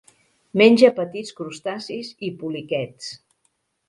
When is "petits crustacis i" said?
0.99-2.31